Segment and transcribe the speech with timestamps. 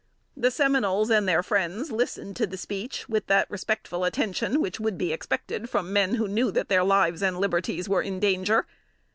[0.35, 4.97] The Seminoles and their friends listened to the speech with that respectful attention which would
[4.97, 8.65] be expected from men who knew their lives and liberties were in danger.